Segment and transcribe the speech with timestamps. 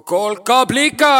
[0.00, 1.14] kolkablika.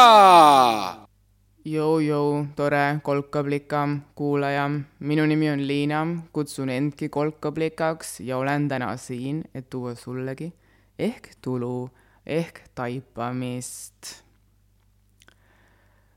[1.64, 4.71] Jou-jou, tore kolkablika kuulaja,
[5.01, 10.52] minu nimi on Liina, kutsun endki kolkablikaks ja olen täna siin, et tuua sullegi
[10.98, 11.91] ehk tulu
[12.27, 14.23] ehk taipamist.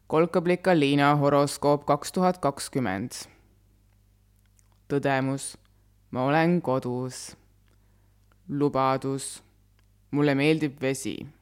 [0.07, 3.12] kolkablika Liina horoskoop kaks tuhat kakskümmend.
[4.88, 5.57] tõdemus,
[6.12, 7.35] ma olen kodus.
[8.49, 9.44] lubadus,
[10.12, 11.38] mulle meeldib vesi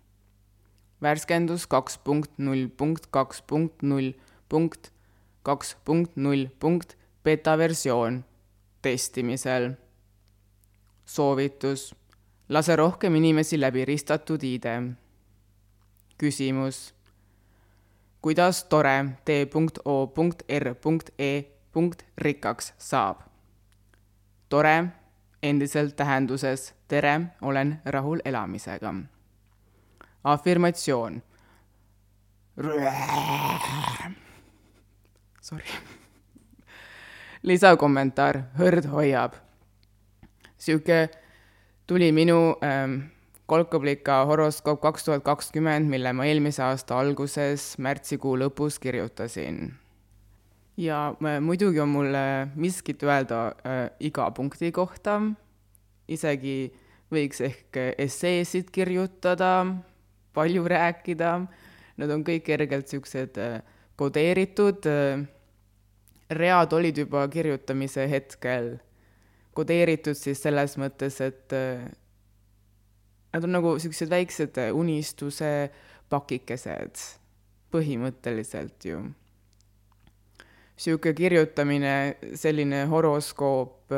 [1.01, 4.13] värskendus kaks punkt null punkt kaks punkt null
[4.49, 4.91] punkt
[5.43, 8.23] kaks punkt null punkt beta versioon
[8.81, 9.71] testimisel.
[11.05, 11.95] soovitus,
[12.49, 14.65] lase rohkem inimesi läbi ristatud ID.
[16.17, 16.93] küsimus,
[18.21, 21.44] kuidas tore t.o.r.e.
[22.17, 23.17] rikkaks saab?
[24.50, 24.85] tore
[25.44, 28.94] endiselt tähenduses tere, olen rahul elamisega
[30.33, 31.22] afirmatsioon.
[35.42, 35.66] Sorry.
[37.44, 39.36] lisakommentaar, hõrd hoiab.
[40.58, 41.09] sihuke
[41.88, 42.95] tuli minu ähm,
[43.45, 49.73] kolkablika horoskoop kaks tuhat kakskümmend, mille ma eelmise aasta alguses märtsikuu lõpus kirjutasin.
[50.78, 52.17] ja äh, muidugi on mul
[52.56, 55.22] miskit öelda äh, iga punkti kohta,
[56.08, 56.73] isegi
[57.14, 59.67] võiks ehk esseesid kirjutada
[60.38, 61.31] palju rääkida,
[61.97, 63.61] nad on kõik kergelt niisugused äh,
[63.97, 65.23] kodeeritud, äh,
[66.29, 68.75] read olid juba kirjutamise hetkel
[69.57, 71.88] kodeeritud siis selles mõttes, et äh,
[73.33, 75.53] nad on nagu niisugused väiksed unistuse
[76.13, 77.01] pakikesed,
[77.73, 79.01] põhimõtteliselt ju.
[80.77, 81.95] niisugune kirjutamine,
[82.38, 83.95] selline horoskoop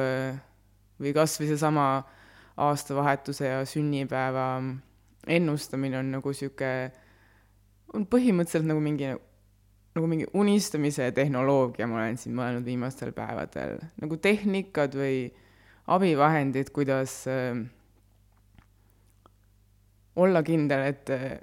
[0.99, 1.89] või kas või seesama
[2.59, 4.47] aastavahetuse ja sünnipäeva
[5.29, 6.69] ennustamine on nagu sihuke,
[7.93, 9.11] on põhimõtteliselt nagu mingi,
[9.97, 15.27] nagu mingi unistamise tehnoloogia, ma olen siin mõelnud viimastel päevadel, nagu tehnikad või
[15.89, 17.61] abivahendid, kuidas äh,
[20.19, 21.39] olla kindel, et äh,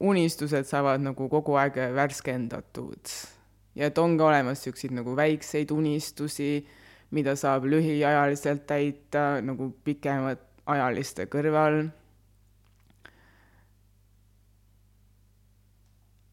[0.00, 3.14] unistused saavad nagu kogu aeg värskendatud.
[3.78, 6.66] Ja et on ka olemas niisuguseid nagu väikseid unistusi,
[7.14, 11.86] mida saab lühiajaliselt täita nagu pikemad ajaliste kõrval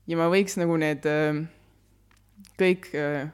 [0.08, 1.42] ja ma võiks nagu need äh,
[2.60, 3.30] kõik äh,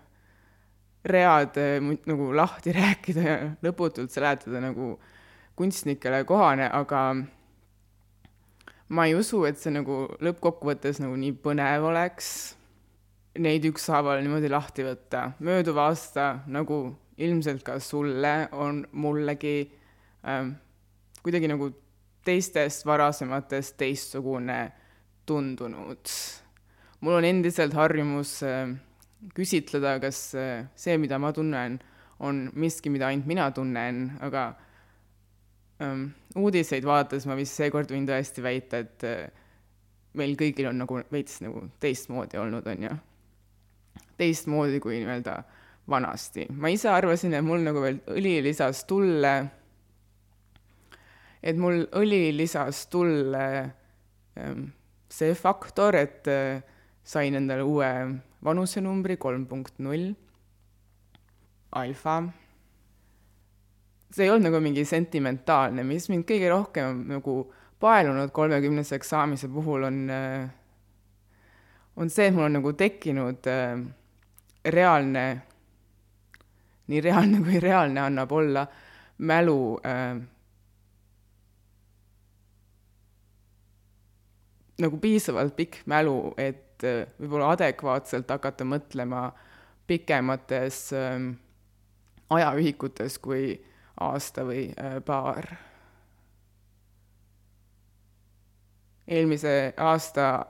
[1.08, 4.96] read äh, nagu lahti rääkida ja lõputult seletada nagu
[5.60, 7.02] kunstnikele kohane, aga
[8.92, 12.32] ma ei usu, et see nagu lõppkokkuvõttes nagu nii põnev oleks
[13.40, 15.32] neid ükshaaval niimoodi lahti võtta.
[15.40, 16.84] mööduv aasta, nagu
[17.22, 19.72] ilmselt ka sulle, on mullegi
[20.28, 20.56] ähm,
[21.24, 21.70] kuidagi nagu
[22.26, 24.60] teistest varasematest teistsugune
[25.26, 26.12] tundunud
[27.02, 28.72] mul on endiselt harjumus äh,
[29.36, 31.80] küsitleda, kas äh, see, mida ma tunnen,
[32.22, 34.52] on miski, mida ainult mina tunnen, aga
[35.82, 39.24] ähm, uudiseid vaadates ma vist seekord võin tõesti väita, et äh,
[40.18, 42.94] meil kõigil on nagu veits nagu teistmoodi olnud, on ju.
[44.22, 45.40] teistmoodi kui nii-öelda
[45.90, 46.46] vanasti.
[46.54, 49.34] ma ise arvasin, et mul nagu veel õli lisas tulle,
[51.42, 53.48] et mul õli lisas tulle
[54.38, 54.70] ähm,
[55.10, 56.62] see faktor, et äh,
[57.04, 57.90] sain endale uue
[58.44, 60.12] vanusenumbri kolm punkt null,
[61.72, 62.22] alfa.
[64.12, 67.36] see ei olnud nagu mingi sentimentaalne, mis mind kõige rohkem nagu
[67.80, 70.02] paelunud kolmekümneseks saamise puhul on,
[71.96, 73.48] on see, et mul on nagu tekkinud
[74.76, 75.24] reaalne,
[76.92, 78.66] nii reaalne kui reaalne annab olla,
[79.22, 80.20] mälu äh,
[84.82, 89.30] nagu piisavalt pikk mälu, et et äh, võib-olla adekvaatselt hakata mõtlema
[89.88, 91.34] pikemates ähm,
[92.32, 93.54] ajaühikutes kui
[94.02, 95.52] aasta või äh, paar.
[99.12, 100.46] eelmise aasta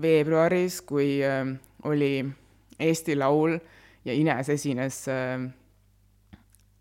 [0.00, 1.42] veebruaris, kui äh,
[1.84, 2.24] oli
[2.80, 3.58] Eesti Laul
[4.04, 5.44] ja Ines esines äh,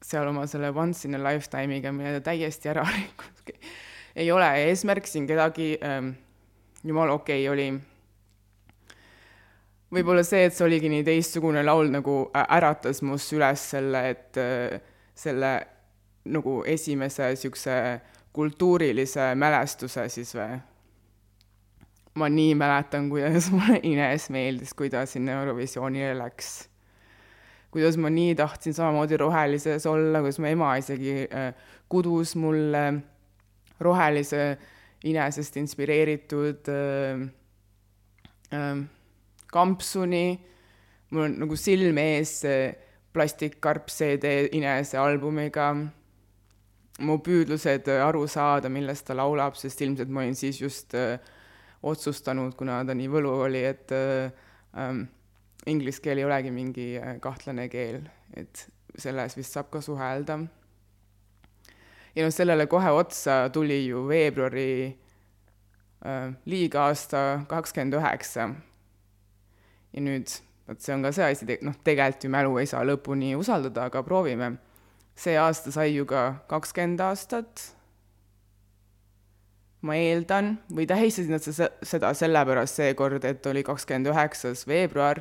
[0.03, 3.43] seal oma selle Once in a Lifetime'iga, mille ta täiesti ära rikkus.
[4.21, 6.13] ei ole eesmärk siin kedagi ähm,
[6.83, 7.67] jumala okei okay, oli
[9.93, 14.41] võib-olla see, et see oligi nii teistsugune laul, nagu äratas mus üles selle, et
[15.13, 15.53] selle
[16.33, 17.77] nagu esimese niisuguse
[18.33, 20.57] kultuurilise mälestuse siis või.
[22.15, 26.69] ma nii mäletan, kuidas mulle Ines meeldis, kui ta sinna Eurovisioonile läks.
[27.71, 31.27] kuidas ma nii tahtsin samamoodi rohelises olla, kuidas mu ema isegi
[31.89, 32.83] kudus mulle
[33.79, 34.57] rohelise
[35.03, 37.23] Inesest inspireeritud äh,
[38.55, 38.83] äh,
[39.53, 40.25] kampsuni,
[41.13, 42.71] mul on nagu silme ees see
[43.13, 45.69] plastikkarp CD Inese albumiga,
[47.03, 51.17] mu püüdlused aru saada, millest ta laulab, sest ilmselt ma olin siis just äh,
[51.83, 54.31] otsustanud, kuna ta nii võlu oli, et äh,
[54.79, 55.05] ähm,
[55.69, 58.03] inglise keel ei olegi mingi äh, kahtlane keel,
[58.37, 58.67] et
[58.97, 60.39] selles vist saab ka suhelda.
[62.15, 64.69] Ja noh, sellele kohe otsa tuli ju veebruari
[66.05, 68.49] äh, liiga-aasta kakskümmend üheksa.
[69.93, 70.33] ja nüüd,
[70.67, 74.03] vot see on ka see asi, noh, tegelikult ju mälu ei saa lõpuni usaldada, aga
[74.03, 74.55] proovime.
[75.15, 77.73] see aasta sai ju ka kakskümmend aastat
[79.83, 85.19] ma eeldan, või tähistasid nad seda sellepärast seekord, et oli kakskümmend üheksas veebruar,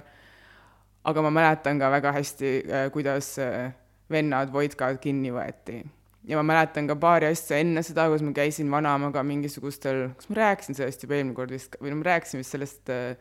[1.02, 3.72] aga ma mäletan ka väga hästi, äh, kuidas äh,
[4.10, 5.82] vennad Voidkad kinni võeti.
[6.28, 10.38] Ja ma mäletan ka paari asja enne seda, kus ma käisin vanaemaga mingisugustel, kas ma
[10.38, 13.16] rääkisin sellest juba eelmine kord vist, või no ma rääkisin vist sellest äh,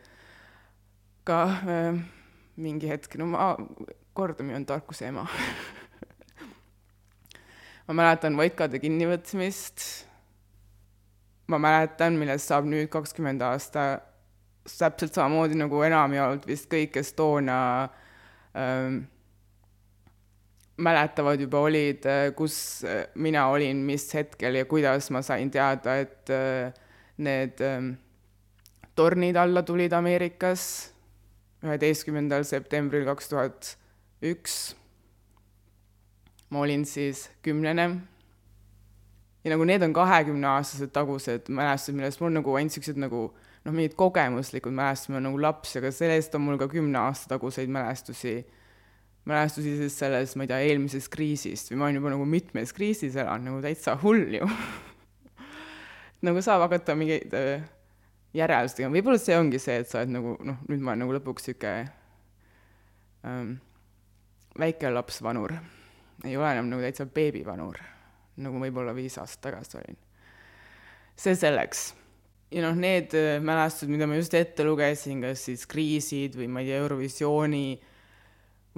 [1.26, 1.98] ka äh,
[2.62, 3.52] mingi hetk, no ma,
[4.14, 5.26] kordamine on tarkuse ema.
[7.88, 9.82] Ma mäletan Voidkade kinnivõtmist.
[11.50, 13.98] Ma mäletan, millest saab nüüd kakskümmend aasta,
[14.62, 17.56] täpselt samamoodi nagu enamjaolt vist kõik, kes toona
[18.54, 19.02] ähm,
[20.76, 25.98] mäletavad juba olid, äh, kus äh, mina olin, mis hetkel ja kuidas ma sain teada,
[26.00, 26.72] et äh,
[27.18, 27.94] need ähm,
[28.94, 30.92] tornid alla tulid Ameerikas
[31.62, 33.76] üheteistkümnendal septembril kaks tuhat
[34.22, 34.74] üks.
[36.52, 37.84] ma olin siis kümnene
[39.44, 43.22] ja nagu need on kahekümneaastased tagused mälestused, millest mul nagu ainult siuksed nagu
[43.64, 47.34] noh, mingid kogemuslikud mälestused, ma olen nagu laps, aga sellest on mul ka kümne aasta
[47.34, 48.42] taguseid mälestusi,
[49.28, 53.18] mälestusi siis sellest, ma ei tea, eelmisest kriisist või ma olen juba nagu mitmes kriisis
[53.18, 54.48] elanud, nagu täitsa hull ju
[56.26, 57.64] nagu saab hakata mingeid äh,
[58.36, 61.16] järeldusi tegema, võib-olla see ongi see, et sa oled nagu noh, nüüd ma olen nagu
[61.18, 61.76] lõpuks sihuke
[63.28, 63.56] ähm,
[64.58, 65.56] väike lapsvanur,
[66.26, 67.80] ei ole enam nagu täitsa beebivanur
[68.40, 69.98] nagu võib-olla viis aastat tagasi olin.
[71.16, 71.92] see selleks.
[72.52, 76.62] ja noh, need äh, mälestused, mida ma just ette lugesin, kas siis kriisid või ma
[76.62, 77.66] ei tea, Eurovisiooni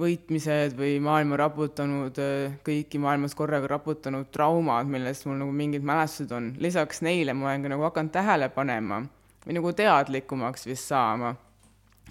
[0.00, 2.18] võitmised või maailma raputanud,
[2.66, 7.62] kõiki maailmas korraga raputanud traumad, millest mul nagu mingid mälestused on, lisaks neile ma olen
[7.62, 9.04] ka nagu hakanud tähele panema
[9.44, 11.34] või nagu teadlikumaks vist saama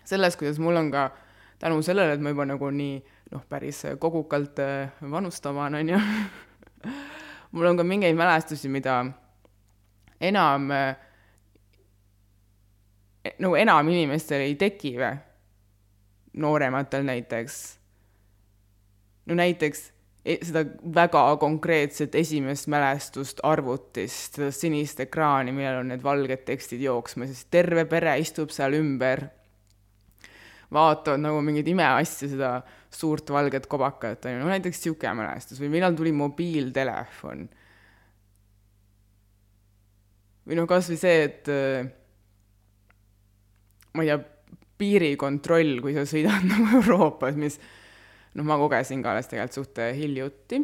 [0.07, 1.09] sellest, kuidas mul on ka
[1.59, 2.97] tänu sellele, et ma juba nagu nii
[3.33, 5.99] noh, päris kogukalt äh, vanustamaan, on ju.
[7.53, 9.03] Mul on ka mingeid mälestusi, mida
[10.21, 10.71] enam
[13.39, 15.11] nagu enam inimestel ei teki või,
[16.33, 17.59] noorematel näiteks.
[19.25, 19.93] no näiteks
[20.25, 20.65] e-, seda
[20.95, 27.45] väga konkreetset esimest mälestust arvutist, seda sinist ekraani, millel on need valged tekstid jooksma, siis
[27.53, 29.27] terve pere istub seal ümber,
[30.73, 32.55] vaatavad nagu mingeid imeasju, seda
[32.93, 37.49] suurt valget kobakat, on ju, no näiteks niisugune mälestus või millal tuli mobiiltelefon.
[40.43, 41.91] või noh, kas või see, et äh,
[43.93, 44.32] ma ei tea,
[44.83, 47.59] piirikontroll, kui sa sõidad nagu Euroopas, mis
[48.35, 50.61] noh, ma kogesin ka alles tegelikult suht hiljuti.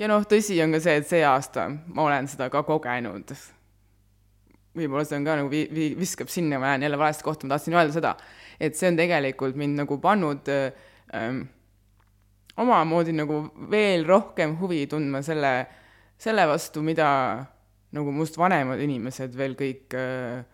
[0.00, 3.34] ja noh, tõsi on ka see, et see aasta ma olen seda ka kogenud.
[4.76, 7.56] võib-olla see on ka nagu vi-, vi-, viskab sinna, ma lähen jälle valesti kohta, ma
[7.56, 8.14] tahtsin öelda seda,
[8.60, 11.42] et see on tegelikult mind nagu pannud ähm,
[12.60, 15.52] omamoodi nagu veel rohkem huvi tundma selle,
[16.20, 17.10] selle vastu, mida
[17.96, 20.46] nagu must vanemad inimesed veel kõik äh,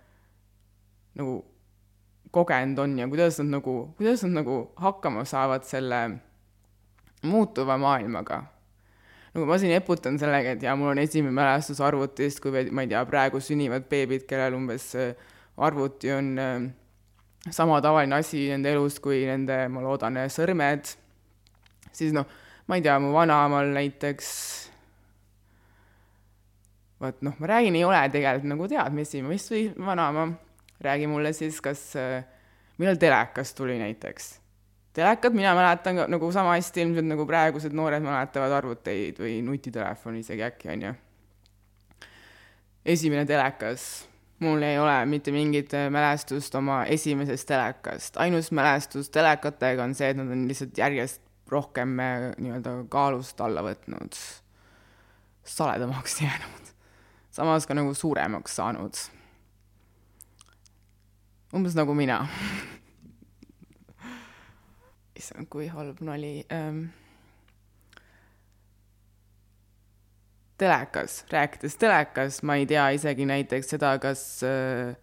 [1.16, 1.40] nagu
[2.30, 6.18] kogenud on ja kuidas nad nagu, kuidas nad nagu hakkama saavad selle
[7.22, 8.42] muutuva maailmaga.
[9.34, 12.88] nagu ma siin eputan sellega, et jaa, mul on esimene mälestus arvutist, kui ma ei
[12.88, 15.12] tea, praegu sünnivad beebid, kellel umbes äh,
[15.56, 16.54] arvuti on äh,
[17.50, 20.88] sama tavaline asi nende elus kui nende, ma loodan, sõrmed,
[21.92, 22.24] siis noh,
[22.66, 24.30] ma ei tea, mu vanaemal näiteks,
[27.04, 30.30] vot noh, ma räägin, ei ole tegelikult nagu teadmisi, ma vist või vanaema,
[30.80, 31.92] räägi mulle siis, kas,
[32.78, 34.40] millal telekas tuli näiteks.
[34.92, 40.42] telekat mina mäletan nagu sama hästi ilmselt nagu praegused noored mäletavad arvuteid või nutitelefoni isegi
[40.42, 40.92] äkki, on ju.
[42.84, 44.06] esimene telekas
[44.38, 50.10] mul ei ole mitte mingit äh, mälestust oma esimesest telekast, ainus mälestus telekatega on see,
[50.12, 54.18] et nad on lihtsalt järjest rohkem äh, nii-öelda kaalust alla võtnud,
[55.46, 56.72] saledamaks jäänud,
[57.30, 59.06] samas ka nagu suuremaks saanud.
[61.54, 62.26] Umbes nagu mina.
[65.18, 66.88] Issand, kui halb nali ähm,
[70.58, 74.96] telekas, rääkides telekas, ma ei tea isegi näiteks seda, kas äh,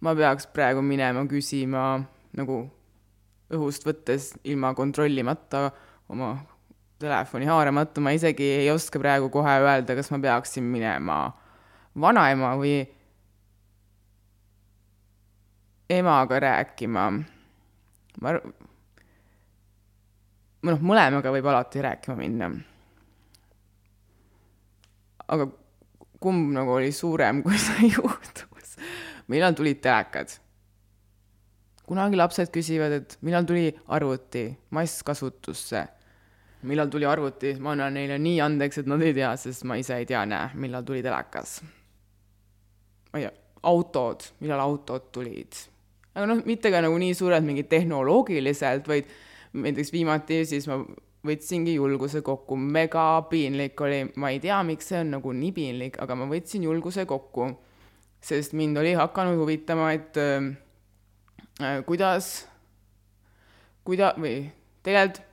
[0.00, 1.84] ma peaks praegu minema küsima
[2.38, 2.62] nagu
[3.52, 5.68] õhust võttes ilma kontrollimata
[6.12, 6.34] oma
[7.00, 11.20] telefoni haaramata, ma isegi ei oska praegu kohe öelda, kas ma peaksin minema
[11.98, 12.80] vanaema või
[15.90, 17.04] emaga rääkima.
[18.20, 18.32] ma,
[20.68, 22.50] noh, mõlemaga võib alati rääkima minna.
[25.28, 25.48] aga
[26.20, 28.76] kumb nagu oli suurem, kui see juhtus?
[29.28, 30.32] millal tulid telekad?
[31.88, 35.86] kunagi lapsed küsivad, et millal tuli arvuti masskasutusse
[36.62, 39.98] millal tuli arvuti, ma annan neile nii andeks, et nad ei tea, sest ma ise
[40.00, 41.60] ei tea, näe, millal tuli telekas.
[43.12, 45.60] ma ei tea, autod, millal autod tulid.
[46.18, 49.06] Aga noh, mitte ka nagu nii suured mingid tehnoloogiliselt, vaid
[49.54, 50.80] näiteks viimati siis ma
[51.26, 55.98] võtsingi julguse kokku, mega piinlik oli, ma ei tea, miks see on nagu nii piinlik,
[56.02, 57.52] aga ma võtsin julguse kokku,
[58.24, 60.50] sest mind oli hakanud huvitama, et äh,
[61.62, 62.48] äh kuidas,
[63.86, 64.50] kuida- või
[64.82, 65.24] tegelikult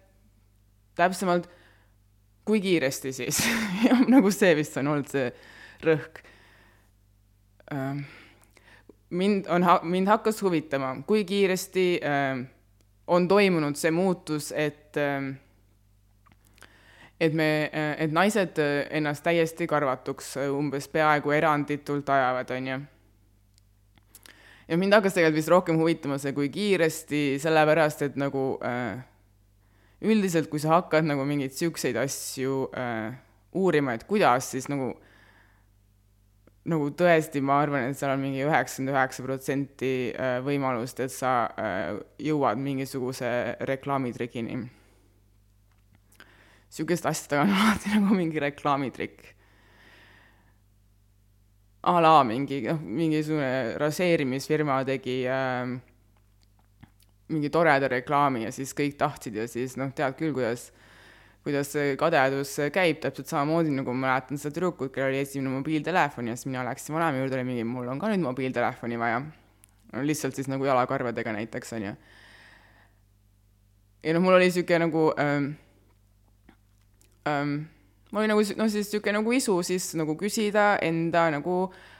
[0.96, 1.50] täpsemalt,
[2.46, 3.42] kui kiiresti siis
[4.14, 5.32] nagu see vist on olnud see
[5.84, 6.22] rõhk.
[7.74, 8.06] Ähm,
[9.16, 12.44] mind on, mind hakkas huvitama, kui kiiresti äh,
[13.08, 15.34] on toimunud see muutus, et äh,
[17.20, 22.80] et me, et naised äh, ennast täiesti karvatuks äh, umbes peaaegu eranditult ajavad, on ju.
[24.68, 29.00] ja mind hakkas tegelikult vist rohkem huvitama see, kui kiiresti, sellepärast et nagu äh,
[30.06, 33.16] üldiselt, kui sa hakkad nagu mingeid siukseid asju äh,
[33.56, 34.92] uurima, et kuidas, siis nagu,
[36.66, 41.36] nagu tõesti, ma arvan, et seal on mingi üheksakümmend üheksa protsenti äh, võimalust, et sa
[41.62, 43.30] äh, jõuad mingisuguse
[43.70, 44.58] reklaamitrikini.
[46.76, 49.36] Sihukest asja taga on alati nagu mingi reklaamitrikk
[51.86, 55.76] a la mingi, noh, mingisugune raseerimisfirma tegi äh,
[57.30, 60.72] mingi toreda reklaami ja siis kõik tahtsid ja siis noh, tead küll, kuidas,
[61.46, 66.32] kuidas see kadedus käib, täpselt samamoodi nagu ma mäletan seda tüdrukut, kellel oli esimene mobiiltelefon
[66.32, 69.20] ja siis mina läksin vanaema juurde, oli mingi, mul on ka nüüd mobiiltelefoni vaja.
[69.94, 71.94] no lihtsalt siis nagu jalakarvadega näiteks, on ju.
[74.04, 75.52] ja noh, mul oli niisugune nagu ähm,
[77.30, 77.54] ähm,
[78.10, 81.60] mul oli nagu noh, siis niisugune nagu isu siis nagu küsida enda nagu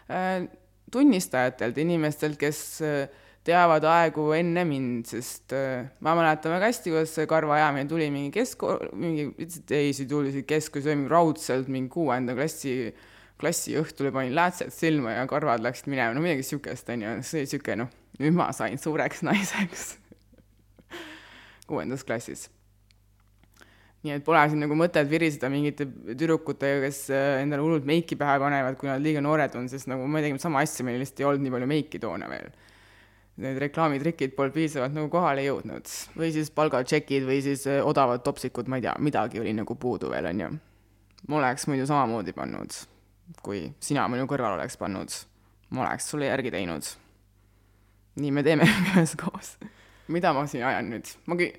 [0.10, 0.48] äh,
[0.92, 7.12] tunnistajatelt, inimestelt, kes äh, teavad aegu enne mind, sest äh, ma mäletan väga hästi, kuidas
[7.14, 8.66] see karvaajamine tuli mingi kesk,
[8.98, 9.28] mingi,
[9.70, 12.90] ei, see tuli siit keskus, mingi raudselt mingi kuuenda klassi,
[13.42, 17.44] klassi õhtul panin läätsed silma ja karvad läksid minema, no midagi niisugust, on ju, see
[17.44, 19.88] oli niisugune noh, nüüd ma sain suureks naiseks
[21.70, 22.50] kuuendas klassis.
[24.06, 28.42] nii et pole siin nagu mõtet viriseda mingite tüdrukutega, kes äh, endale hullult meiki pähe
[28.42, 31.30] panevad, kui nad liiga noored on, sest nagu me tegime sama asja, meil lihtsalt ei
[31.30, 32.54] olnud nii palju meiki toona veel
[33.42, 38.70] need reklaamitrikid polnud piisavalt nagu kohale jõudnud või siis palgatšekid või siis eh, odavad topsikud,
[38.72, 40.52] ma ei tea, midagi oli nagu puudu veel, onju.
[41.28, 42.78] ma oleks muidu samamoodi pannud,
[43.44, 45.20] kui sina minu kõrval oleks pannud.
[45.76, 46.92] ma oleks sulle järgi teinud.
[48.24, 49.58] nii me teeme üheskoos.
[50.08, 51.16] mida ma siin ajan nüüd?
[51.28, 51.52] ma kü-,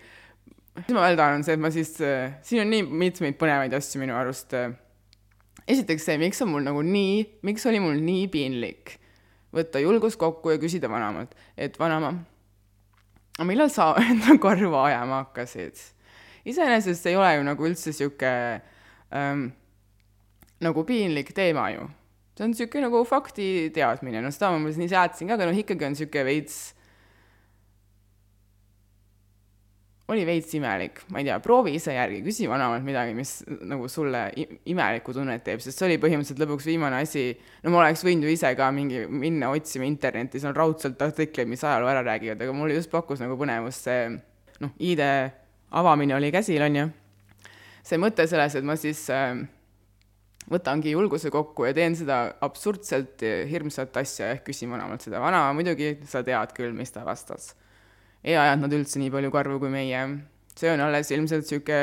[0.80, 3.76] mis ma veel tahan, on see, et ma siis, eh, siin on nii mitmeid põnevaid
[3.76, 4.56] asju minu arust.
[4.56, 4.72] Eh.
[5.68, 9.02] esiteks see, miks on mul nagu nii, miks oli mul nii piinlik
[9.56, 12.12] võtta julgus kokku ja küsida vanaemalt, et vanaema,
[13.36, 15.84] aga millal sa enda karva ajama hakkasid?
[16.46, 18.32] iseenesest see ei ole ju nagu üldse sihuke
[19.10, 19.48] ähm,
[20.62, 21.88] nagu piinlik teema ju.
[22.36, 25.58] see on sihuke nagu fakti teadmine, no seda ma umbes nii säätsin ka, aga noh,
[25.58, 26.75] ikkagi on sihuke veits
[30.08, 34.28] oli veits imelik, ma ei tea, proovi ise järgi, küsi vanemalt midagi, mis nagu sulle
[34.70, 37.24] imelikku tunnet teeb, sest see oli põhimõtteliselt lõpuks viimane asi,
[37.64, 41.66] no ma oleks võinud ju ise ka mingi minna otsima internetis, on raudselt artikleid, mis
[41.66, 44.06] ajaloo ära räägivad, aga mulle just pakkus nagu põnevust see
[44.62, 45.02] noh, ID
[45.74, 46.86] avamine oli käsil, on ju.
[47.82, 49.42] see mõte selles, et ma siis äh,
[50.46, 55.96] võtangi julguse kokku ja teen seda absurdselt hirmsat asja ehk küsin vanemalt seda, vanaema muidugi,
[56.06, 57.56] sa tead küll, mis ta vastas
[58.26, 60.02] ei ajanud nad üldse nii palju karvu kui meie.
[60.56, 61.80] see on alles ilmselt niisugune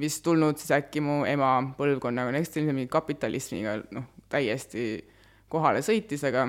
[0.00, 5.04] vist tulnud siis äkki mu ema põlvkonnaga, no eks ta ilmselt mingi kapitalismiga noh, täiesti
[5.50, 6.48] kohale sõitis, aga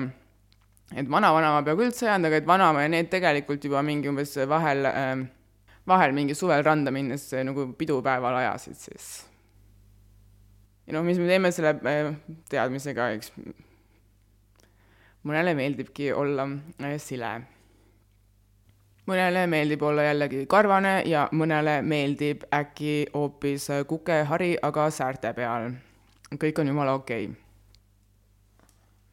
[0.94, 4.88] et vanavanema peaaegu üldse ajanud, aga et vanaema ja need tegelikult juba mingi umbes vahel
[4.90, 5.14] äh,,
[5.86, 9.10] vahel mingi suvel randa minnes nagu pidupäeval ajasid siis.
[10.86, 12.14] ja noh, mis me teeme selle äh,
[12.50, 13.34] teadmisega, eks
[15.26, 16.48] mõnele meeldibki olla
[16.82, 17.36] äh, sile
[19.06, 25.70] mõnele meeldib olla jällegi karvane ja mõnele meeldib äkki hoopis kukehari, aga säärte peal.
[26.34, 27.36] kõik on jumala okei okay.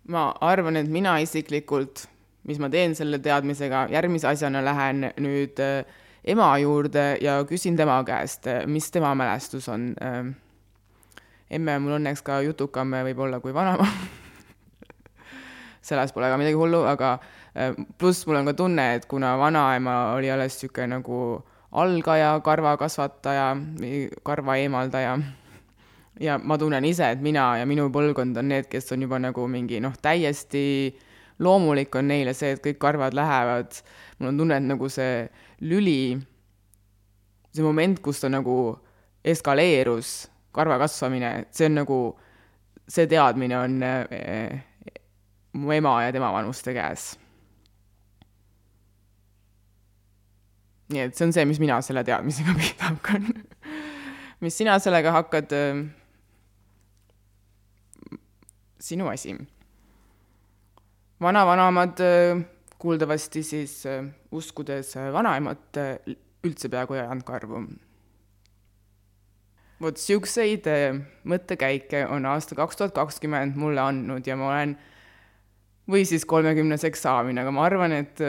[0.07, 2.07] ma arvan, et mina isiklikult,
[2.43, 5.85] mis ma teen selle teadmisega, järgmise asjana lähen nüüd äh,
[6.25, 10.33] ema juurde ja küsin tema käest, äh, mis tema mälestus on äh,.
[11.49, 13.87] emme on mul õnneks ka jutukam võib-olla kui vanaema
[15.83, 17.17] selles pole ka midagi hullu, aga
[17.53, 21.21] äh, pluss mul on ka tunne, et kuna vanaema oli alles niisugune nagu
[21.83, 23.47] algaja, karvakasvataja,
[24.23, 25.17] karva eemaldaja
[26.21, 29.47] ja ma tunnen ise, et mina ja minu põlvkond on need, kes on juba nagu
[29.49, 30.93] mingi noh, täiesti
[31.43, 33.81] loomulik on neile see, et kõik karvad lähevad.
[34.19, 35.25] mul on tunne, et nagu see
[35.61, 36.17] lüli,
[37.53, 38.77] see moment, kus ta nagu
[39.25, 41.99] eskaleerus, karva kasvamine, see on nagu,
[42.87, 44.61] see teadmine on eh,
[45.53, 47.13] mu ema ja tema vanuste käes.
[50.93, 53.29] nii et see on see, mis mina selle teadmisega pihta hakkan
[54.43, 55.55] mis sina sellega hakkad
[58.83, 59.35] sinu asi.
[61.21, 62.45] vanavanemad äh,
[62.77, 65.77] kuuldavasti siis äh, uskudes äh, vanaemat
[66.43, 67.61] üldse peaaegu ei andnud karvu.
[69.81, 70.67] vot siukseid
[71.23, 74.75] mõttekäike on aasta kaks tuhat kakskümmend mulle andnud ja ma olen,
[75.89, 78.21] või siis kolmekümneseks saamine, aga ma arvan, et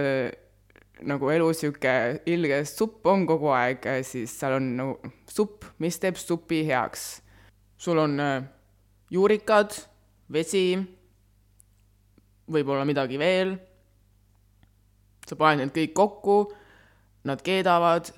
[1.05, 1.95] nagu elu sihuke
[2.31, 7.23] ilge supp on kogu aeg, siis seal on nagu supp, mis teeb supi heaks.
[7.77, 8.19] sul on
[9.11, 9.75] juurikad
[10.33, 10.79] vesi,
[12.51, 13.57] võib-olla midagi veel.
[15.25, 16.39] sa paned need kõik kokku,
[17.25, 18.11] nad keedavad,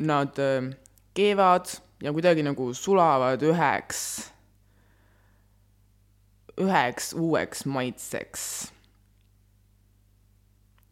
[0.00, 0.70] nad äh,
[1.12, 1.68] keevad
[2.00, 4.30] ja kuidagi nagu sulavad üheks,
[6.60, 8.44] üheks uueks maitseks.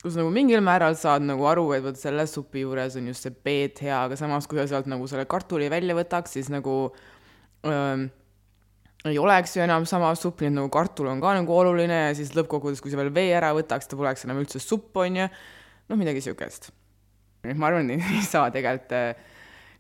[0.03, 3.31] kus nagu mingil määral saad nagu aru, et vot selle supi juures on just see
[3.31, 6.75] peet hea, aga samas, kui sa sealt nagu selle kartuli välja võtaks, siis nagu
[7.63, 8.09] öö,
[9.07, 12.13] ei oleks ju enam sama supp, nii et nagu kartul on ka nagu oluline ja
[12.19, 15.29] siis lõppkokkuvõttes, kui sa veel vee ära võtaks, ta poleks enam üldse supp, on ju,
[15.91, 16.73] noh, midagi niisugust.
[17.55, 18.99] ma arvan, et ei saa tegelikult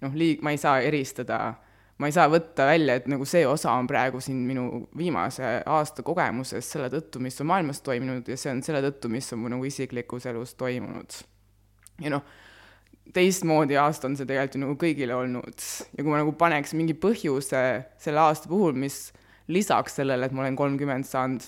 [0.02, 1.38] noh, liig-, ma ei saa eristada,
[2.02, 6.02] ma ei saa võtta välja, et nagu see osa on praegu siin minu viimase aasta
[6.02, 9.52] kogemusest selle tõttu, mis on maailmas toimunud ja see on selle tõttu, mis on mu
[9.52, 11.22] nagu isiklikus elus toimunud.
[12.02, 12.26] ja noh,
[13.14, 16.96] teistmoodi aasta on see tegelikult ju nagu kõigile olnud ja kui ma nagu paneks mingi
[16.98, 17.62] põhjuse
[18.02, 19.12] selle aasta puhul, mis
[19.52, 21.46] lisaks sellele, et ma olen kolmkümmend saanud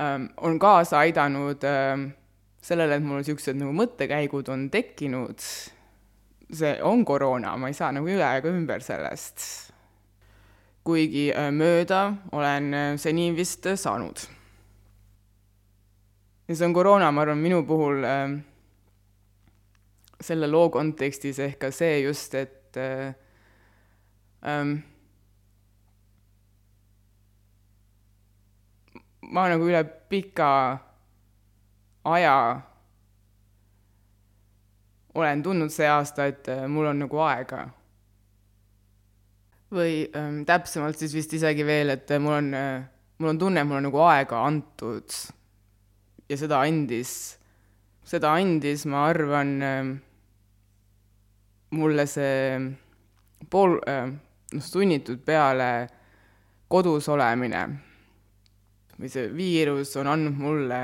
[0.00, 2.12] ähm,, on kaasa aidanud ähm,
[2.64, 5.44] sellele, et mul niisugused nagu mõttekäigud on tekkinud,
[6.52, 9.70] see on koroona, ma ei saa nagu üle ega ümber sellest.
[10.84, 14.26] kuigi äh, mööda olen äh, seni vist äh, saanud.
[16.48, 18.04] ja see on koroona, ma arvan, minu puhul
[20.24, 23.14] selle loo kontekstis ehk ka see just, et äh,
[24.46, 24.76] ähm,
[29.22, 30.50] ma nagu üle pika
[32.04, 32.36] aja
[35.14, 37.68] olen tundnud see aasta, et äh, mul on nagu aega.
[39.74, 42.84] või ähm, täpsemalt siis vist isegi veel, et äh, mul on äh,,
[43.18, 45.16] mul on tunne, et mul on nagu aega antud.
[46.28, 47.38] ja seda andis,
[48.04, 49.94] seda andis, ma arvan äh,,
[51.74, 52.60] mulle see
[53.50, 54.06] pool äh,,
[54.52, 55.88] noh, sunnitud peale
[56.68, 57.66] kodus olemine
[58.98, 60.80] või see viirus on andnud mulle,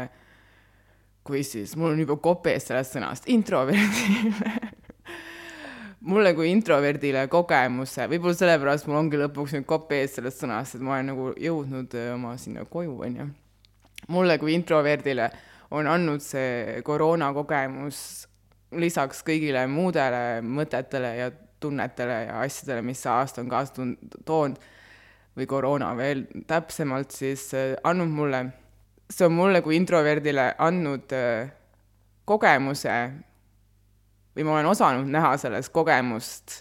[1.30, 4.52] kui siis, mul on juba kope sellest sõnast, introverdile.
[6.10, 10.84] Mulle kui introverdile kogemuse, võib-olla sellepärast mul ongi lõpuks nüüd kope ees sellest sõnast, et
[10.84, 13.28] ma olen nagu jõudnud äh, oma sinna koju, on ju.
[14.08, 15.28] mulle kui introverdile
[15.76, 18.00] on andnud see koroona kogemus
[18.72, 23.84] lisaks kõigile muudele mõtetele ja tunnetele ja asjadele, mis see aasta on kaasa
[24.24, 24.56] toonud,
[25.36, 28.44] või koroona veel täpsemalt, siis äh, andnud mulle,
[29.10, 31.50] see on mulle kui introverdile andnud äh,
[32.28, 32.96] kogemuse
[34.36, 36.60] või ma olen osanud näha selles kogemust,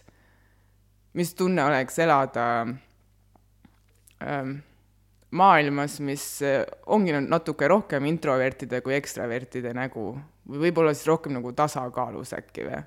[1.13, 2.47] mis tunne oleks elada
[4.25, 4.57] ähm,
[5.31, 10.11] maailmas, mis äh, ongi natuke rohkem introvertide kui ekstravertide nägu
[10.49, 12.81] või võib-olla siis rohkem nagu tasakaalus äkki või?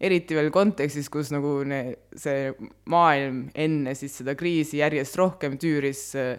[0.00, 1.82] Eriti veel kontekstis, kus nagu ne,
[2.16, 2.48] see
[2.88, 6.38] maailm enne siis seda kriisi järjest rohkem tüüris äh,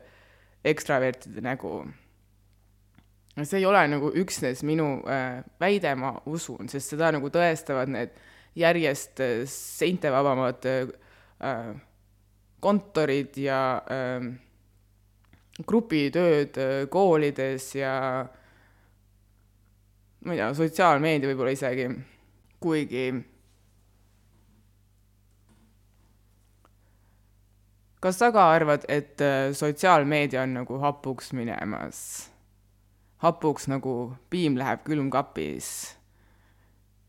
[0.64, 1.86] ekstravertide nägu.
[3.44, 8.12] see ei ole nagu üksnes minu äh, väide, ma usun, sest seda nagu tõestavad need
[8.60, 11.72] järjest äh, seintevabamad äh,
[12.60, 14.28] kontorid ja äh,
[15.68, 17.96] grupitööd äh, koolides ja
[20.22, 21.88] ma ei tea, sotsiaalmeedia võib-olla isegi,
[22.62, 23.08] kuigi
[28.02, 32.32] kas sa ka arvad, et äh, sotsiaalmeedia on nagu hapuks minemas?
[33.22, 35.68] hapuks nagu piim läheb külmkapis,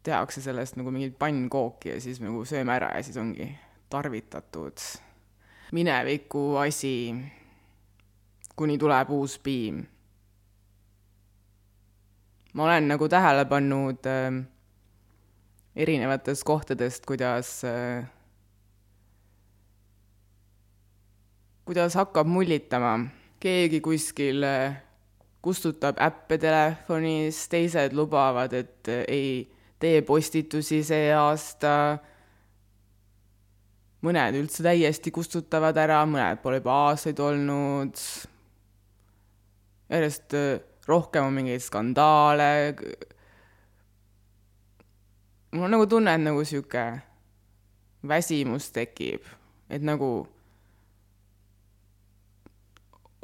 [0.04, 3.48] tehakse sellest nagu mingit pannkooki ja siis nagu sööme ära ja siis ongi
[3.92, 4.84] tarvitatud
[5.72, 7.14] mineviku asi,
[8.56, 9.86] kuni tuleb uus piim.
[12.52, 14.42] ma olen nagu tähele pannud äh,
[15.76, 18.04] erinevatest kohtadest, kuidas äh,
[21.72, 23.00] kuidas hakkab mullitama.
[23.40, 24.74] keegi kuskil äh,
[25.42, 29.30] kustutab äppe telefonis, teised lubavad, et äh, ei
[29.80, 31.98] tee postitusi see aasta.
[34.04, 37.96] mõned üldse täiesti kustutavad ära, mõned pole juba aastaid olnud.
[39.88, 42.76] järjest äh, rohkem on mingeid skandaale.
[45.56, 46.84] mul on nagu tunne, et nagu sihuke
[48.04, 49.24] väsimus tekib,
[49.70, 50.28] et nagu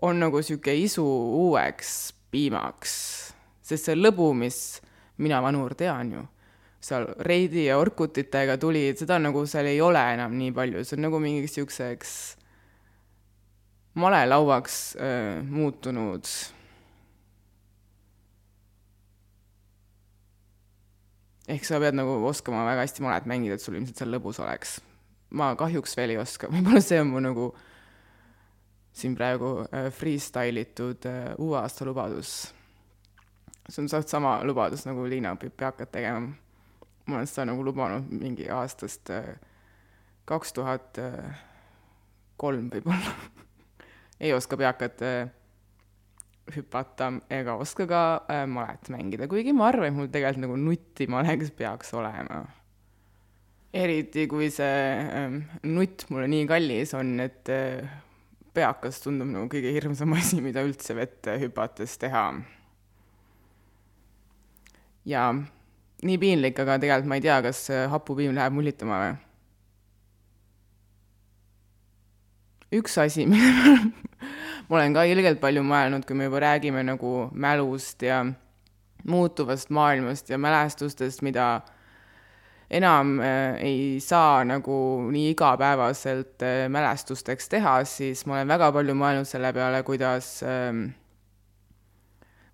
[0.02, 1.04] on nagu sihuke isu
[1.42, 1.94] uueks
[2.30, 2.92] piimaks,
[3.64, 4.80] sest see lõbu, mis
[5.18, 6.24] mina, Vanur, tean ju,
[6.80, 11.08] seal Reidi ja Orkutitega tuli, seda nagu seal ei ole enam nii palju, see on
[11.08, 12.12] nagu mingiks siukseks
[13.98, 16.30] malelauaks äh, muutunud.
[21.48, 24.78] ehk sa pead nagu oskama väga hästi malet mängida, et sul ilmselt seal lõbus oleks.
[25.30, 27.48] ma kahjuks veel ei oska, võib-olla see on mu nagu
[28.98, 32.52] siin praegu äh, freestyle itud äh, uue aasta lubadus.
[33.68, 36.32] see on suht sama lubadus, nagu Liina õpib peakat tegema.
[37.06, 39.34] ma olen seda nagu lubanud mingi aastast äh,
[40.28, 40.98] kaks tuhat
[42.36, 43.14] kolm võib-olla
[44.24, 45.00] ei oska peakat
[46.52, 48.02] hüpata ega oska ka
[48.48, 52.42] malet mängida, kuigi ma arvan, et mul tegelikult nagu nutimaleks peaks olema.
[53.72, 57.88] eriti kui see ähm, nutt mulle nii kallis on, et äh,
[58.58, 62.26] peakas tundub nagu kõige hirmsam asi, mida üldse vette hüpates teha.
[65.08, 65.30] ja
[66.04, 69.16] nii piinlik, aga tegelikult ma ei tea, kas hapupiim läheb mullitama või.
[72.78, 73.94] üks asi, mille
[74.68, 78.20] ma olen ka ilgelt palju mõelnud, kui me juba räägime nagu mälust ja
[79.08, 81.60] muutuvast maailmast ja mälestustest, mida
[82.70, 84.76] enam äh, ei saa nagu
[85.08, 90.90] nii igapäevaselt äh, mälestusteks teha, siis ma olen väga palju mõelnud selle peale, kuidas ähm,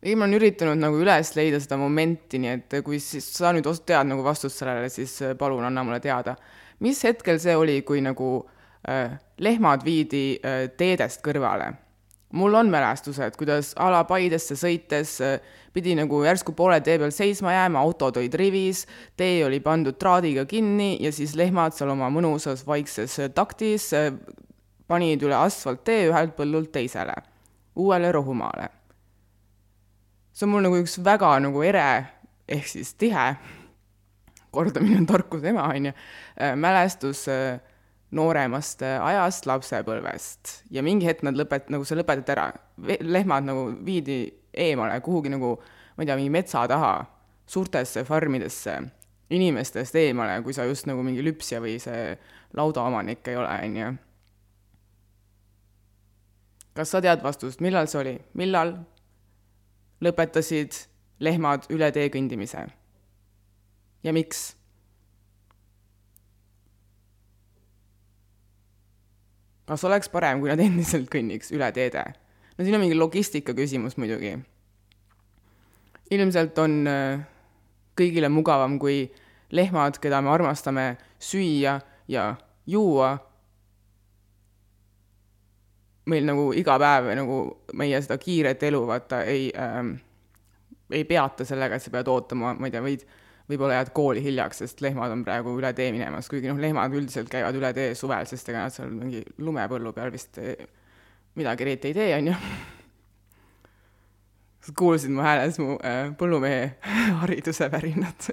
[0.04, 3.66] või ma olen üritanud nagu üles leida seda momenti, nii et kui siis sa nüüd
[3.86, 6.36] tead nagu vastust sellele, siis äh, palun anna mulle teada.
[6.78, 8.44] mis hetkel see oli, kui nagu
[8.88, 11.74] äh, lehmad viidi äh, teedest kõrvale?
[12.34, 15.40] mul on mälestused, kuidas a la Paidesse sõites äh,
[15.74, 18.84] pidi nagu järsku poole tee peal seisma jääma, autod olid rivis,
[19.18, 24.12] tee oli pandud traadiga kinni ja siis lehmad seal oma mõnusas vaikses taktis eh,
[24.86, 27.16] panid üle asfalttee ühelt põllult teisele,
[27.74, 28.68] uuele rohumaale.
[30.34, 31.88] see on mul nagu üks väga nagu ere
[32.48, 33.26] ehk siis tihe,
[34.54, 35.94] kordamine on tarkuse ema, on ju,
[36.38, 37.58] eh, mälestus eh,
[38.14, 40.54] nooremast ajast, lapsepõlvest.
[40.70, 42.48] ja mingi hetk nad lõpet-, nagu see lõpetati ära,
[43.02, 44.22] lehmad nagu viidi
[44.56, 45.54] eemale kuhugi nagu,
[45.96, 46.94] ma ei tea, mingi metsa taha,
[47.46, 48.78] suurtesse farmidesse,
[49.34, 52.14] inimestest eemale, kui sa just nagu mingi lüpsja või see
[52.56, 53.92] laudaomanik ei ole, on ju.
[56.74, 58.74] kas sa tead vastust, millal see oli, millal
[60.02, 60.84] lõpetasid
[61.22, 62.66] lehmad üle tee kõndimise?
[64.04, 64.52] ja miks?
[69.64, 72.04] kas oleks parem, kui nad endiselt kõnniks üle teede?
[72.56, 74.38] No siin on mingi logistika küsimus muidugi.
[76.10, 77.24] ilmselt on äh,
[77.98, 79.04] kõigile mugavam, kui
[79.54, 82.34] lehmad, keda me armastame süüa ja
[82.66, 83.14] juua,
[86.10, 87.38] meil nagu iga päev nagu
[87.80, 89.94] meie seda kiiret elu vaata ei ähm,,
[90.92, 93.06] ei peata sellega, et sa pead ootama, ma ei tea, võid,
[93.48, 97.30] võib-olla jääd kooli hiljaks, sest lehmad on praegu üle tee minemas, kuigi noh, lehmad üldiselt
[97.32, 100.38] käivad üle tee suvel, sest ega nad seal mingi lumepõllu peal vist
[101.34, 102.34] midagi eriti ei tee, on ju.
[104.76, 106.76] kuulsid mu hääles mu äh, põllumehe
[107.22, 108.30] hariduse värinat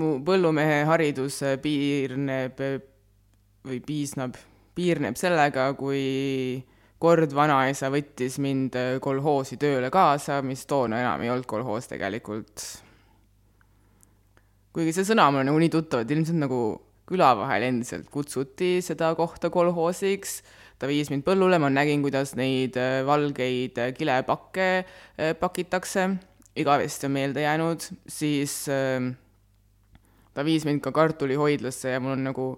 [0.00, 2.60] mu põllumehe haridus piirneb
[3.66, 4.36] või piisnab,
[4.76, 6.60] piirneb sellega, kui
[7.00, 12.64] kord vanaisa võttis mind kolhoosi tööle kaasa, mis toona enam ei olnud kolhoos tegelikult.
[14.72, 16.60] kuigi see sõna mulle nagu nii tuttav, et ilmselt nagu
[17.10, 20.40] küla vahel endiselt kutsuti seda kohta kolhoosiks,
[20.78, 26.06] ta viis mind põllule, ma nägin, kuidas neid äh, valgeid äh, kilepakke äh, pakitakse,
[26.60, 29.12] igavesti on meelde jäänud, siis ähm,
[30.34, 32.48] ta viis mind ka kartulihoidlasse ja mul on nagu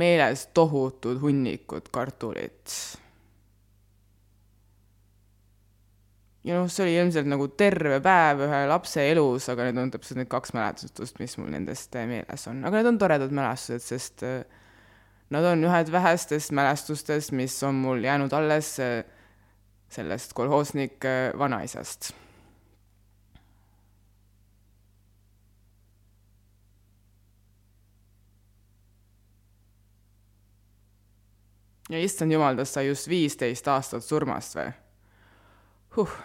[0.00, 2.74] meeles tohutud hunnikud kartulit.
[6.44, 10.22] Ja noh, see oli ilmselt nagu terve päev ühe lapse elus, aga need on täpselt
[10.22, 14.40] need kaks mälestust, mis mul nendest meeles on, aga need on toredad mälestused, sest äh,
[15.30, 19.04] nad on ühed vähestest mälestustest, mis on mul jäänud alles äh,
[19.92, 22.12] sellest kolhoosnik äh, vanaisast
[31.90, 34.70] ja issand jumal, tast sai just viisteist aastat surmast või?
[35.96, 36.18] Huh.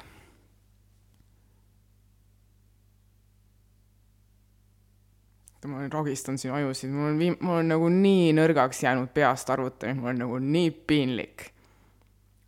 [5.65, 9.97] ma rogistan siin ajusid, mul on viim-, mul on nagu nii nõrgaks jäänud peast arvutamine,
[9.97, 11.47] mul on nagu nii piinlik.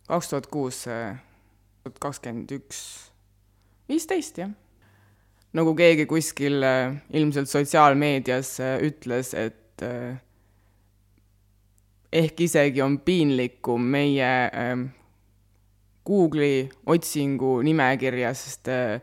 [0.06, 0.84] kaks tuhat kuus,
[2.00, 2.78] kakskümmend üks,
[3.90, 4.54] viisteist jah.
[5.58, 10.20] nagu keegi kuskil äh, ilmselt sotsiaalmeedias äh, ütles, et äh,
[12.12, 14.76] ehk isegi on piinlikum meie äh,
[16.08, 19.00] Google'i otsingu nimekirjast äh,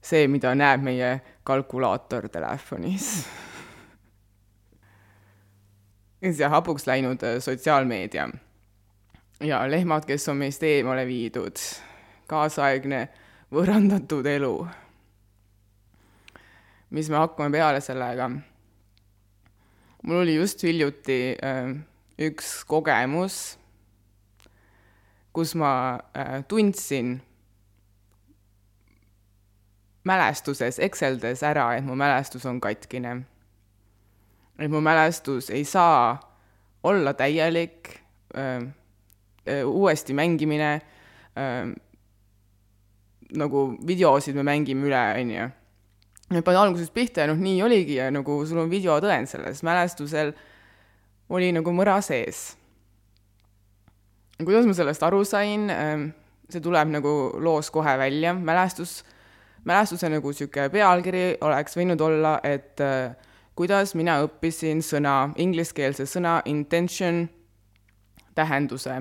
[0.00, 1.12] see, mida näeb meie
[1.44, 3.10] kalkulaator telefonis
[6.20, 8.28] see hapuks läinud äh, sotsiaalmeedia
[9.40, 11.56] ja lehmad, kes on meist eemale viidud,
[12.28, 13.06] kaasaegne
[13.52, 14.54] võõrandatud elu.
[16.90, 18.30] mis me hakkame peale sellega?
[20.02, 21.72] mul oli just hiljuti äh,
[22.18, 23.58] üks kogemus,
[25.32, 27.20] kus ma äh, tundsin
[30.04, 33.22] mälestuses Exceldes ära, et mu mälestus on katkine.
[34.58, 36.18] et mu mälestus ei saa
[36.82, 37.88] olla täielik
[38.36, 38.62] äh,,
[39.46, 40.80] äh, uuesti mängimine
[41.36, 41.74] äh,,
[43.36, 45.48] nagu videosid me mängime üle, on ju.
[46.30, 50.32] et panin algusest pihta ja noh, nii oligi ja nagu sul on videotõend selles mälestusel
[51.30, 52.59] oli nagu mõra sees.
[54.46, 56.10] Kuidas ma sellest aru sain, ähm,
[56.50, 59.00] see tuleb nagu loos kohe välja, mälestus,
[59.64, 63.14] mälestuse nagu niisugune pealkiri oleks võinud olla, et äh,
[63.58, 67.26] kuidas mina õppisin sõna, ingliskeelse sõna intention
[68.34, 69.00] tähenduse.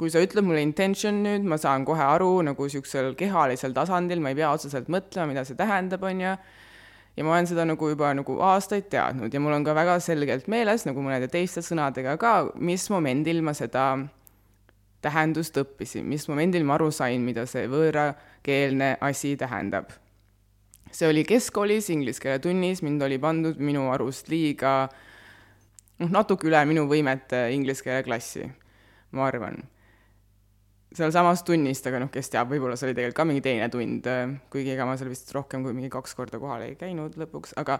[0.00, 4.30] kui sa ütled mulle intention nüüd, ma saan kohe aru nagu niisugusel kehalisel tasandil, ma
[4.32, 6.30] ei pea otseselt mõtlema, mida see tähendab, on ju
[7.16, 10.48] ja ma olen seda nagu juba nagu aastaid teadnud ja mul on ka väga selgelt
[10.48, 13.92] meeles, nagu mõnede teiste sõnadega ka, mis momendil ma seda
[15.04, 19.90] tähendust õppisin, mis momendil ma aru sain, mida see võõrakeelne asi tähendab.
[20.90, 24.88] see oli keskkoolis inglise keele tunnis, mind oli pandud minu arust liiga
[25.98, 28.48] noh, natuke üle minu võimete inglise keele klassi,
[29.12, 29.62] ma arvan
[30.96, 34.06] sealsamas tunnist, aga noh, kes teab, võib-olla see oli tegelikult ka mingi teine tund,
[34.50, 37.78] kuigi ega ma seal vist rohkem kui mingi kaks korda kohal ei käinud lõpuks, aga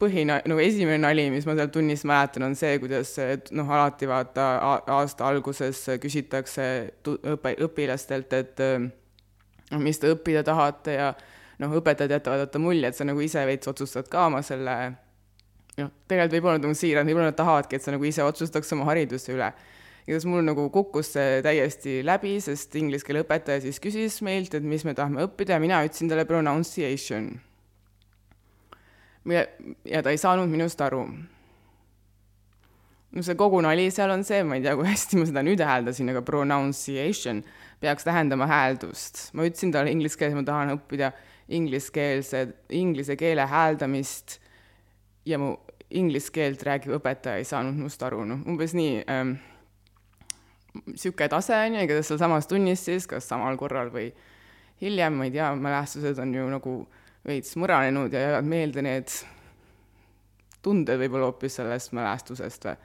[0.00, 3.12] põhina-, nagu esimene nali, mis ma sealt tunnist mäletan, on see, kuidas
[3.56, 4.48] noh, alati vaata
[4.94, 6.68] aasta alguses küsitakse
[7.04, 11.12] õpe, õpilastelt, et noh, mis te õppida tahate ja
[11.60, 14.78] noh, õpetajad jätavad vaata mulje, et sa nagu ise veits otsustad ka oma selle
[15.78, 18.88] noh, tegelikult võib-olla nad on siirad, võib-olla nad tahavadki, et sa nagu ise otsustaks oma
[18.88, 19.52] hariduse üle
[20.08, 24.64] igatahes mul nagu kukkus see täiesti läbi, sest inglise keele õpetaja siis küsis meilt, et
[24.64, 27.28] mis me tahame õppida ja mina ütlesin talle pronunciation.
[29.28, 31.02] ja ta ei saanud minust aru.
[33.12, 35.60] no see kogu nali seal on see, ma ei tea, kui hästi ma seda nüüd
[35.60, 37.44] hääldasin, aga pronunciation
[37.80, 39.34] peaks tähendama hääldust.
[39.34, 41.12] ma ütlesin talle inglise keeles, ma tahan õppida
[41.52, 44.38] ingliskeelse, inglise keele hääldamist
[45.28, 45.52] ja mu
[45.90, 49.36] inglise keelt räägiv õpetaja ei saanud minust aru, noh umbes nii ähm,
[50.74, 54.10] niisugune tase, on ju, igatahes sealsamas tunnis siis, kas samal korral või
[54.82, 56.76] hiljem, ma ei tea, mälestused on ju nagu
[57.26, 59.12] veits mõranenud ja jäävad meelde need
[60.64, 62.76] tunded võib-olla hoopis sellest mälestusest või.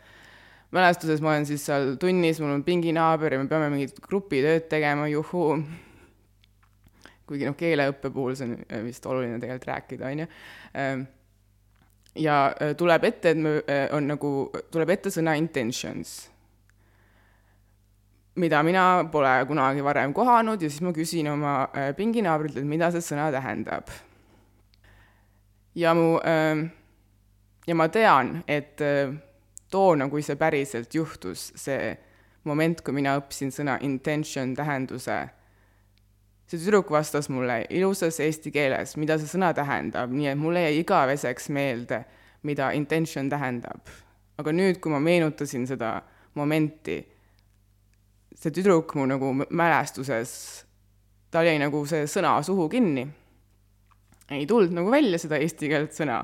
[0.74, 5.08] mälestuses ma olen siis seal tunnis, mul on pinginaaber ja me peame mingit grupitööd tegema,
[5.08, 5.58] juhuu.
[7.28, 10.28] kuigi noh, keeleõppe puhul see on vist oluline tegelikult rääkida, on ju.
[10.74, 11.06] Ehm,
[12.19, 16.33] ja äh, tuleb ette, et me, äh, on nagu, tuleb ette sõna intentions
[18.36, 22.89] mida mina pole kunagi varem kohanud ja siis ma küsin oma äh, pinginaabrilt, et mida
[22.91, 23.91] see sõna tähendab.
[25.76, 26.65] ja mu äh,
[27.67, 29.13] ja ma tean, et äh,
[29.72, 31.93] toona, kui see päriselt juhtus, see
[32.43, 35.19] moment, kui mina õppisin sõna intention tähenduse,
[36.50, 40.82] see tüdruk vastas mulle ilusas eesti keeles, mida see sõna tähendab, nii et mulle jäi
[40.82, 42.04] igaveseks meelde,
[42.43, 43.93] mida intention tähendab.
[44.38, 46.00] aga nüüd, kui ma meenutasin seda
[46.36, 46.98] momenti
[48.36, 50.32] see tüdruk mu nagu mälestuses,
[51.34, 53.08] tal jäi nagu see sõna suhu kinni.
[54.32, 56.24] ei tulnud nagu välja seda eesti keelt sõna.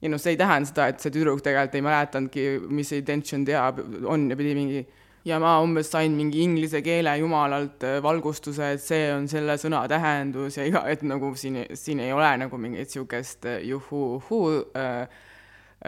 [0.00, 3.80] ja noh, see ei tähenda seda, et see tüdruk tegelikult ei mäletanudki, mis intention teab,
[4.04, 4.84] on ja pidi mingi
[5.24, 9.84] ja ma umbes sain mingi inglise keele jumalalt äh, valgustuse, et see on selle sõna
[9.88, 14.44] tähendus ja iga, et nagu siin, siin ei ole nagu mingit niisugust äh, juhu-huu
[14.76, 15.08] äh,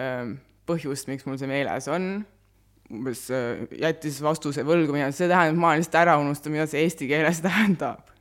[0.01, 0.33] äh,
[0.67, 2.25] põhjust, miks mul see meeles on.
[2.91, 6.85] Umbes äh, jättis vastuse võlgu, mida see tähendab, ma olen lihtsalt ära unustanud, mida see
[6.87, 8.13] eesti keeles tähendab.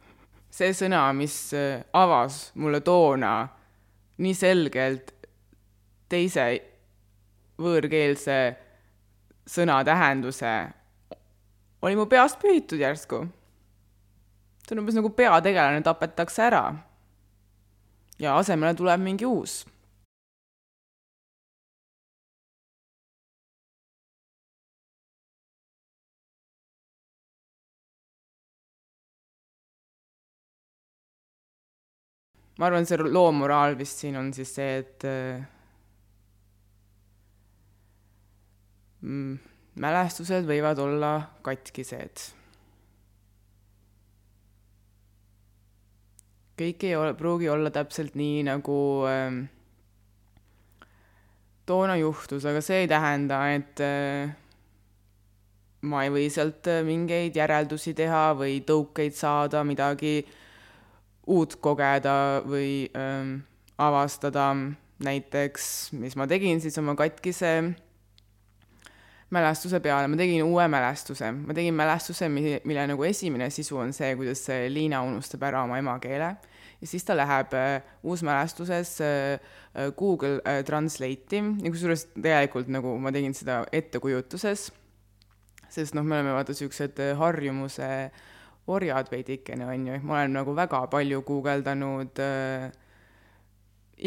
[0.50, 3.36] see sõna, mis äh, avas mulle toona
[4.18, 5.12] nii selgelt
[6.10, 6.48] teise
[7.60, 8.40] võõrkeelse
[9.50, 10.56] sõna tähenduse
[11.86, 13.26] oli mu peast pühitud järsku.
[14.66, 16.64] see on umbes nagu peategelane tapetakse ära.
[18.20, 19.66] ja asemele tuleb mingi uus.
[32.58, 35.06] Ma arvan, see loo moraal vist siin on siis see, et
[39.04, 39.36] mm,
[39.84, 41.12] mälestused võivad olla
[41.46, 42.32] katkised.
[46.56, 48.78] kõik ei ole, pruugi olla täpselt nii, nagu
[49.10, 49.42] äh,
[51.68, 54.32] toona juhtus, aga see ei tähenda, et äh,
[55.90, 60.22] ma ei või sealt äh, mingeid järeldusi teha või tõukeid saada, midagi
[61.28, 63.36] uut kogeda või äh,
[63.78, 64.54] avastada.
[65.06, 67.76] näiteks, mis ma tegin siis oma katkise
[69.36, 73.94] mälestuse peale, ma tegin uue mälestuse, ma tegin mälestuse, mille, mille nagu esimene sisu on
[73.94, 76.30] see, kuidas Liina unustab ära oma emakeele.
[76.82, 79.34] Ja siis ta läheb äh, uusmälestuses äh,
[79.74, 81.42] äh, Google äh, Translate'i.
[81.64, 84.68] Ja kusjuures tegelikult nagu ma tegin seda ettekujutuses,
[85.72, 87.90] sest noh, me oleme vaata niisugused äh, harjumuse
[88.72, 92.68] orjad veidikene, on ju, ma olen nagu väga palju guugeldanud äh,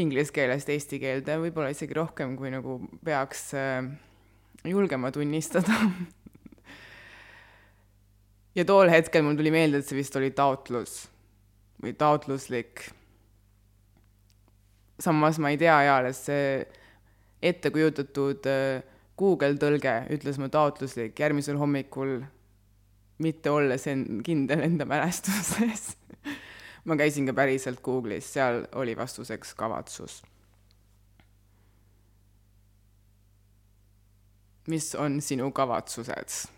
[0.02, 3.86] inglise keelest eesti keelde, võib-olla isegi rohkem, kui nagu peaks äh,
[4.66, 5.74] julgema tunnistada
[8.58, 11.04] ja tool hetkel mul tuli meelde, et see vist oli taotlus
[11.82, 12.88] või taotluslik.
[14.98, 16.64] samas ma ei tea, eales see
[17.46, 18.80] ettekujutatud äh,
[19.18, 22.20] Google tõlge ütles mu taotluslik järgmisel hommikul,
[23.18, 25.96] mitte olles en-, kindel enda mälestuses
[26.88, 30.22] ma käisin ka päriselt Google'is, seal oli vastuseks kavatsus
[34.68, 36.48] mis on sinu kavatsused?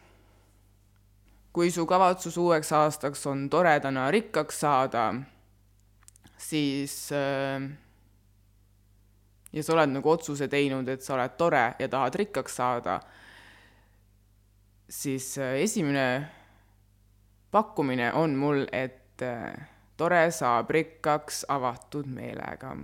[1.53, 5.15] kui su kavatsus uueks aastaks on toredana rikkaks saada,
[6.39, 7.65] siis äh,
[9.53, 13.01] ja sa oled nagu otsuse teinud, et sa oled tore ja tahad rikkaks saada,
[14.87, 16.07] siis äh, esimene
[17.51, 22.77] pakkumine on mul, et äh, tore saab rikkaks avatud meelega.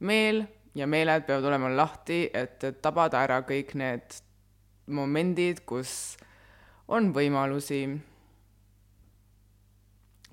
[0.00, 4.16] meel ja meeled peavad olema lahti, et tabada ära kõik need
[4.86, 6.16] momendid, kus
[6.88, 7.84] on võimalusi,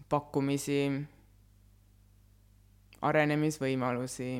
[0.09, 0.81] pakkumisi,
[3.01, 4.31] arenemisvõimalusi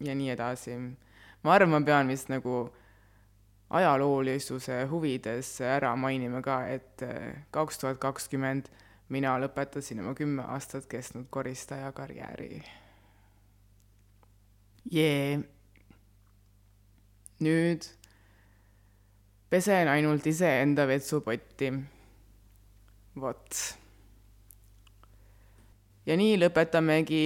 [0.00, 0.76] ja nii edasi.
[1.42, 2.66] ma arvan, ma pean vist nagu
[3.70, 7.02] ajaloolisuse huvides ära mainima ka, et
[7.50, 8.70] kaks tuhat kakskümmend
[9.08, 12.62] mina lõpetasin oma kümme aastat kestnud koristaja karjääri
[14.90, 15.40] jee.
[17.40, 17.84] nüüd
[19.50, 21.72] pesen ainult iseenda vetsupotti.
[23.20, 23.60] vot.
[26.06, 27.24] ja nii lõpetamegi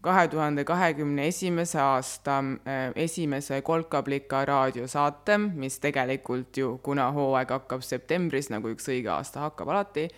[0.00, 7.84] kahe tuhande kahekümne esimese aasta äh, esimese Kolkablika raadiosaate, mis tegelikult ju, kuna hooaeg hakkab
[7.84, 10.08] septembris, nagu üks õige aasta hakkab alati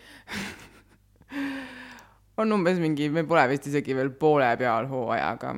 [2.40, 5.57] on umbes mingi, me pole vist isegi veel poole peal hooajaga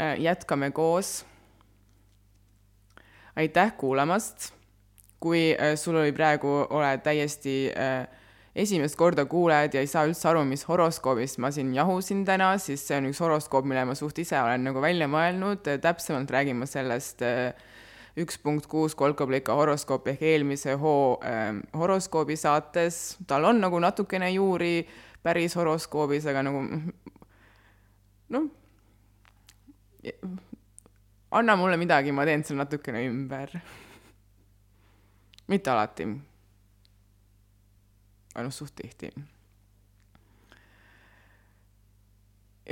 [0.00, 1.26] Äh, jätkame koos.
[3.36, 4.54] aitäh kuulamast.
[5.20, 8.08] kui äh, sul oli praegu, oled täiesti äh,
[8.54, 12.86] esimest korda kuuled ja ei saa üldse aru, mis horoskoobist ma siin jahusin täna, siis
[12.86, 16.68] see on üks horoskoop, mille ma suht ise olen nagu välja mõelnud, täpsemalt räägin ma
[16.70, 17.24] sellest
[18.20, 24.30] üks punkt kuus kolkablika horoskoop ehk eelmise hoo äh, horoskoobi saates, tal on nagu natukene
[24.36, 24.84] juuri
[25.24, 26.62] päris horoskoobis, aga nagu
[28.34, 28.46] noh,
[31.34, 33.58] anna mulle midagi, ma teen selle natukene ümber.
[35.48, 36.06] mitte alati.
[38.34, 39.12] Aga noh, suht tihti.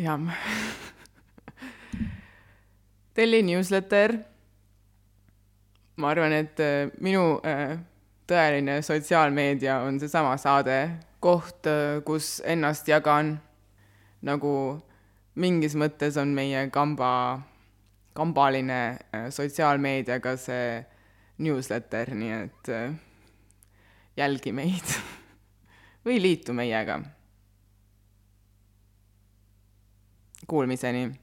[0.03, 0.19] jah
[3.15, 4.19] telli newsletter.
[5.97, 7.77] ma arvan, et äh, minu äh,
[8.27, 10.79] tõeline sotsiaalmeedia on seesama saade,
[11.21, 13.37] koht, äh, kus ennast jagan
[14.25, 14.55] nagu
[15.37, 17.43] mingis mõttes on meie kamba,
[18.17, 18.81] kambaline
[19.33, 20.81] sotsiaalmeediaga see
[21.45, 22.73] newsletter, nii et
[24.17, 24.97] jälgi meid
[26.05, 27.01] või liitu meiega.
[30.47, 31.22] Kuulmiseni